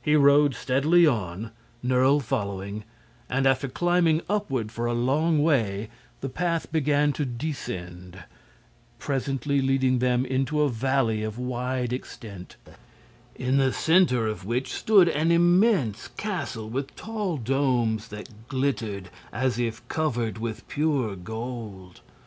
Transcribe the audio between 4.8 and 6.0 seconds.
a long way